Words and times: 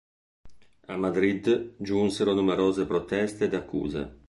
A 0.87 0.97
Madrid 0.97 1.75
giunsero 1.77 2.33
numerose 2.33 2.87
proteste 2.87 3.43
ed 3.45 3.53
accuse. 3.53 4.17